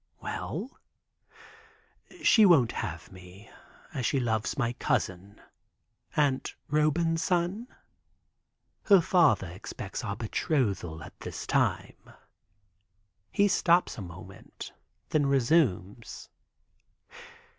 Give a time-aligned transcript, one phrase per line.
[0.19, 0.79] "Well?"
[2.23, 3.51] "She won't have me,
[3.93, 5.39] as she loves my cousin,
[6.17, 7.67] Aunt Roban's son.
[8.85, 12.09] Her father expects our betrothal at this time."
[13.31, 14.73] He stops a moment,
[15.09, 16.29] then resumes.